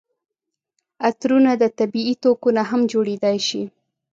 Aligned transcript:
عطرونه 1.07 1.51
د 1.61 1.63
طبیعي 1.79 2.15
توکو 2.23 2.49
نه 2.57 2.63
هم 2.69 2.81
جوړیدای 2.91 3.37
شي. 3.47 3.63